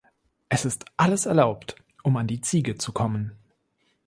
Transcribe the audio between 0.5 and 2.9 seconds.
ist alles erlaubt, um an die Ziege